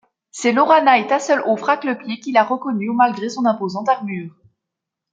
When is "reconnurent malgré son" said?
2.43-3.45